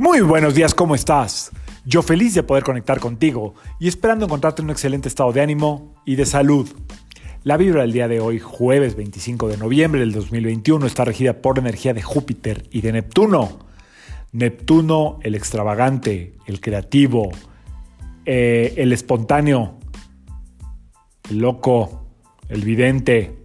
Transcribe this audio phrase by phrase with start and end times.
[0.00, 1.50] Muy buenos días, ¿cómo estás?
[1.84, 5.94] Yo feliz de poder conectar contigo y esperando encontrarte en un excelente estado de ánimo
[6.06, 6.70] y de salud.
[7.42, 11.58] La vibra del día de hoy, jueves 25 de noviembre del 2021, está regida por
[11.58, 13.58] energía de Júpiter y de Neptuno.
[14.32, 17.28] Neptuno, el extravagante, el creativo,
[18.24, 19.80] eh, el espontáneo,
[21.28, 22.06] el loco,
[22.48, 23.36] el vidente,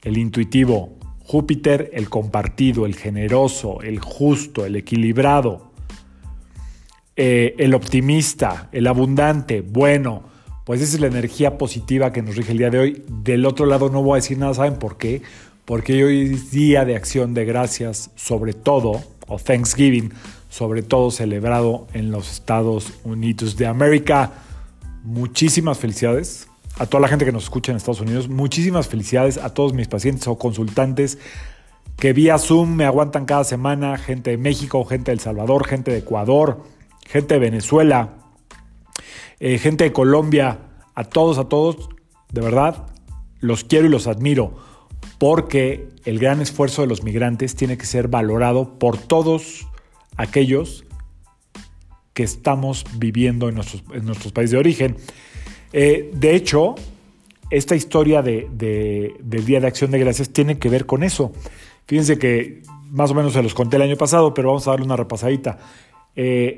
[0.00, 0.96] el intuitivo.
[1.24, 5.70] Júpiter, el compartido, el generoso, el justo, el equilibrado,
[7.16, 10.30] eh, el optimista, el abundante, bueno.
[10.64, 13.04] Pues esa es la energía positiva que nos rige el día de hoy.
[13.08, 15.22] Del otro lado no voy a decir nada, ¿saben por qué?
[15.64, 20.12] Porque hoy es día de acción de gracias, sobre todo, o Thanksgiving,
[20.48, 24.32] sobre todo celebrado en los Estados Unidos de América.
[25.02, 26.46] Muchísimas felicidades
[26.78, 28.28] a toda la gente que nos escucha en Estados Unidos.
[28.28, 31.18] Muchísimas felicidades a todos mis pacientes o consultantes
[31.96, 35.90] que vía Zoom me aguantan cada semana, gente de México, gente de El Salvador, gente
[35.90, 36.64] de Ecuador,
[37.06, 38.14] gente de Venezuela,
[39.38, 40.58] eh, gente de Colombia,
[40.94, 41.88] a todos, a todos,
[42.32, 42.86] de verdad,
[43.40, 44.56] los quiero y los admiro,
[45.18, 49.68] porque el gran esfuerzo de los migrantes tiene que ser valorado por todos
[50.16, 50.84] aquellos
[52.14, 53.60] que estamos viviendo en
[53.92, 54.96] en nuestros países de origen.
[55.72, 56.74] Eh, de hecho,
[57.50, 58.48] esta historia de,
[59.20, 61.32] del Día de Acción de Gracias tiene que ver con eso.
[61.86, 64.86] Fíjense que más o menos se los conté el año pasado, pero vamos a darle
[64.86, 65.58] una repasadita.
[66.16, 66.56] Eh,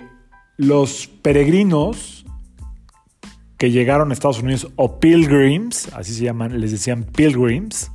[0.57, 2.25] los peregrinos
[3.59, 7.91] que llegaron a Estados Unidos, o pilgrims, así se llaman, les decían pilgrims,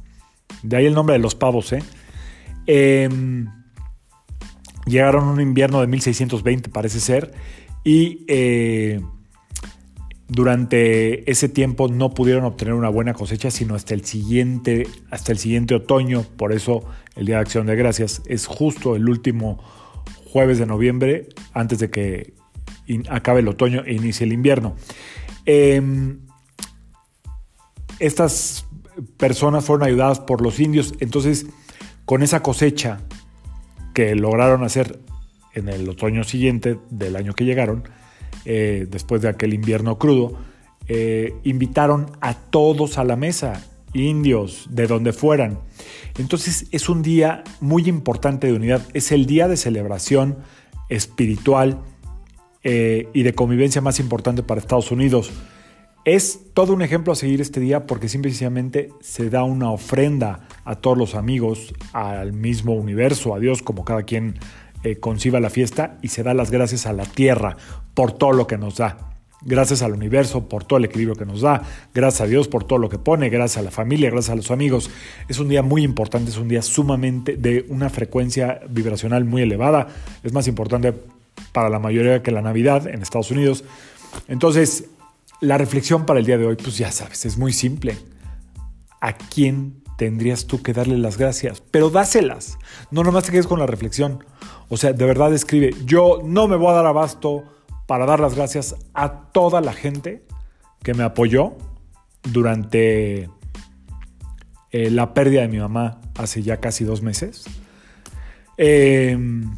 [0.63, 1.83] de ahí el nombre de los pavos, ¿eh?
[2.65, 3.47] Em,
[4.85, 7.33] llegaron un invierno de 1620, parece ser,
[7.83, 8.25] y
[10.29, 15.39] durante ese tiempo no pudieron obtener una buena cosecha, sino hasta el siguiente, hasta el
[15.39, 16.23] siguiente otoño.
[16.37, 16.85] Por eso
[17.15, 19.57] el Día de Acción de Gracias es justo el último
[20.25, 22.33] jueves de noviembre, antes de que
[23.09, 24.75] acabe el otoño e inicie el invierno.
[25.45, 26.19] Em,
[27.97, 28.67] estas
[29.17, 31.47] personas fueron ayudadas por los indios, entonces
[32.05, 33.01] con esa cosecha
[33.95, 34.99] que lograron hacer
[35.55, 37.83] en el otoño siguiente del año que llegaron,
[38.45, 40.37] eh, después de aquel invierno crudo,
[40.87, 43.63] eh, invitaron a todos a la mesa,
[43.93, 45.59] indios, de donde fueran.
[46.17, 50.37] Entonces es un día muy importante de unidad, es el día de celebración
[50.89, 51.79] espiritual
[52.63, 55.31] eh, y de convivencia más importante para Estados Unidos.
[56.05, 60.75] Es todo un ejemplo a seguir este día porque simplemente se da una ofrenda a
[60.75, 64.39] todos los amigos, al mismo universo, a Dios, como cada quien
[64.83, 67.57] eh, conciba la fiesta y se da las gracias a la tierra
[67.93, 69.09] por todo lo que nos da.
[69.41, 71.63] Gracias al universo por todo el equilibrio que nos da.
[71.93, 73.29] Gracias a Dios por todo lo que pone.
[73.29, 74.89] Gracias a la familia, gracias a los amigos.
[75.29, 79.87] Es un día muy importante, es un día sumamente de una frecuencia vibracional muy elevada.
[80.23, 80.93] Es más importante
[81.53, 83.63] para la mayoría que la Navidad en Estados Unidos.
[84.27, 84.89] Entonces,
[85.39, 87.97] la reflexión para el día de hoy, pues ya sabes, es muy simple.
[88.99, 91.61] ¿A quién tendrías tú que darle las gracias?
[91.71, 92.57] Pero dáselas.
[92.89, 94.23] No nomás te quedes con la reflexión.
[94.69, 97.43] O sea, de verdad escribe, yo no me voy a dar abasto
[97.85, 100.23] para dar las gracias a toda la gente
[100.83, 101.57] que me apoyó
[102.23, 103.29] durante
[104.71, 107.43] eh, la pérdida de mi mamá hace ya casi dos meses.
[108.55, 109.53] Em,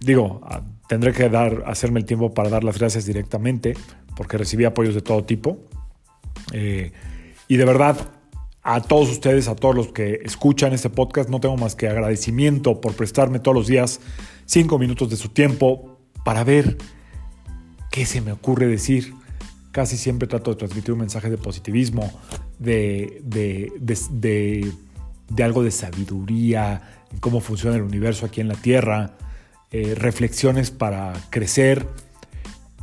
[0.00, 0.40] digo,
[0.88, 3.74] tendré que dar, hacerme el tiempo para dar las gracias directamente,
[4.16, 5.58] porque recibí apoyos de todo tipo.
[6.52, 6.92] Eh,
[7.48, 8.15] y de verdad,
[8.68, 12.80] a todos ustedes, a todos los que escuchan este podcast, no tengo más que agradecimiento
[12.80, 14.00] por prestarme todos los días
[14.44, 16.76] cinco minutos de su tiempo para ver
[17.92, 19.14] qué se me ocurre decir.
[19.70, 22.10] Casi siempre trato de transmitir un mensaje de positivismo,
[22.58, 24.72] de, de,
[25.44, 29.16] algo de sabiduría, cómo funciona el universo aquí en la Tierra,
[29.70, 31.86] eh, reflexiones para crecer.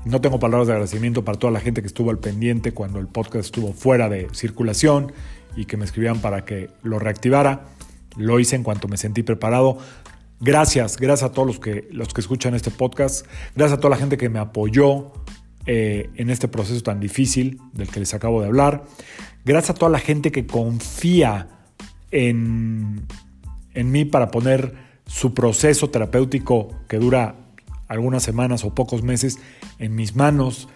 [0.06, 3.08] No tengo palabras de agradecimiento para toda la gente que estuvo al pendiente cuando el
[3.08, 5.12] podcast estuvo fuera de circulación
[5.56, 7.66] y que me escribían para que lo reactivara.
[8.18, 9.78] Lo hice en cuanto me sentí preparado.
[10.40, 13.26] Gracias, gracias a todos los que, los que escuchan este podcast,
[13.56, 15.14] gracias a toda la gente que me apoyó
[15.66, 18.84] eh, en este proceso tan difícil del que les acabo de hablar,
[19.46, 21.48] gracias a toda la gente que confía
[22.12, 23.06] en,
[23.74, 24.76] en mí para poner
[25.06, 27.36] su proceso terapéutico que dura
[27.88, 29.40] algunas semanas o pocos meses
[29.80, 30.68] en mis manos,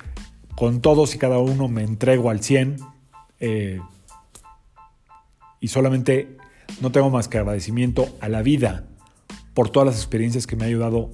[0.55, 2.77] con todos y cada uno me entrego al 100
[3.39, 3.79] eh,
[5.59, 6.37] y solamente
[6.81, 8.85] no tengo más que agradecimiento a la vida
[9.53, 11.09] por todas las experiencias que me ha ayudado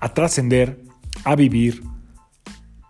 [0.00, 0.82] a trascender,
[1.24, 1.82] a vivir,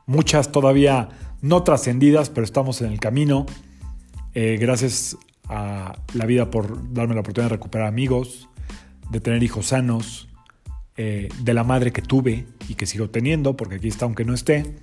[0.06, 1.08] muchas todavía
[1.40, 3.46] no trascendidas, pero estamos en el camino.
[4.34, 5.16] Eh, gracias
[5.48, 8.48] a la vida por darme la oportunidad de recuperar amigos,
[9.10, 10.28] de tener hijos sanos,
[10.96, 14.34] eh, de la madre que tuve y que sigo teniendo, porque aquí está aunque no
[14.34, 14.76] esté.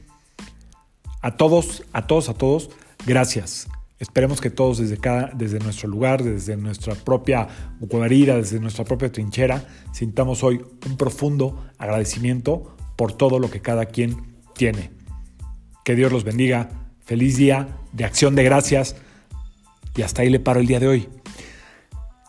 [1.21, 2.69] A todos, a todos, a todos,
[3.05, 3.67] gracias.
[3.99, 7.47] Esperemos que todos desde, cada, desde nuestro lugar, desde nuestra propia
[7.81, 13.85] guarida, desde nuestra propia trinchera, sintamos hoy un profundo agradecimiento por todo lo que cada
[13.85, 14.91] quien tiene.
[15.83, 16.69] Que Dios los bendiga.
[17.01, 18.95] Feliz día de acción de gracias.
[19.95, 21.09] Y hasta ahí le paro el día de hoy.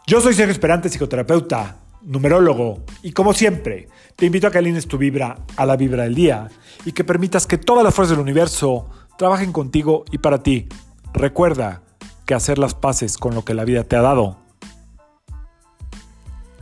[0.07, 4.99] Yo soy Sergio Esperante, psicoterapeuta, numerólogo, y como siempre, te invito a que alines tu
[4.99, 6.49] vibra a la vibra del día
[6.85, 10.69] y que permitas que todas las fuerzas del universo trabajen contigo y para ti.
[11.13, 11.83] Recuerda
[12.27, 14.41] que hacer las paces con lo que la vida te ha dado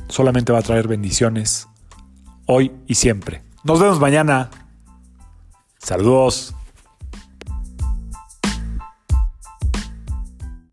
[0.08, 1.68] solamente va a traer bendiciones
[2.46, 3.42] hoy y siempre.
[3.62, 4.50] Nos vemos mañana.
[5.78, 6.54] Saludos.